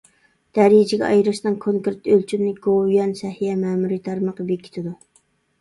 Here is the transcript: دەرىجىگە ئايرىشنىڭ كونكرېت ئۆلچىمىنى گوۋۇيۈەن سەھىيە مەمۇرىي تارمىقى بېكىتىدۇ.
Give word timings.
دەرىجىگە 0.57 1.09
ئايرىشنىڭ 1.09 1.57
كونكرېت 1.65 2.09
ئۆلچىمىنى 2.13 2.55
گوۋۇيۈەن 2.63 3.13
سەھىيە 3.21 3.59
مەمۇرىي 3.61 4.03
تارمىقى 4.09 4.49
بېكىتىدۇ. 4.51 4.97